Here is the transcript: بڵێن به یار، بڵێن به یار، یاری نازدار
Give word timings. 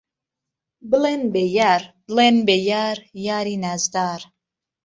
بڵێن 0.89 1.21
به 1.33 1.41
یار، 1.57 1.81
بڵێن 2.07 2.35
به 2.47 2.55
یار، 2.69 2.97
یاری 3.27 3.55
نازدار 3.63 4.21